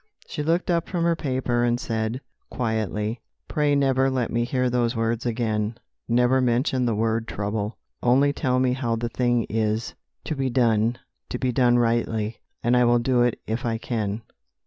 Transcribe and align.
She 0.25 0.41
looked 0.41 0.71
up 0.71 0.89
from 0.89 1.03
her 1.03 1.15
paper 1.15 1.63
and 1.63 1.79
said 1.79 2.21
quietly, 2.49 3.21
'Pray 3.47 3.75
never 3.75 4.09
let 4.09 4.31
me 4.31 4.45
hear 4.45 4.67
those 4.67 4.95
words 4.95 5.27
again; 5.27 5.77
never 6.09 6.41
mention 6.41 6.85
the 6.87 6.95
word 6.95 7.27
"trouble." 7.27 7.77
Only 8.01 8.33
tell 8.33 8.59
me 8.59 8.73
how 8.73 8.95
the 8.95 9.09
thing 9.09 9.43
is 9.47 9.93
to 10.23 10.35
be 10.35 10.49
done, 10.49 10.97
to 11.29 11.37
be 11.37 11.51
done 11.51 11.77
rightly, 11.77 12.37
and 12.63 12.75
I 12.75 12.83
will 12.83 12.97
do 12.97 13.21
it 13.21 13.39
if 13.45 13.63
I 13.63 13.77
can. 13.77 14.23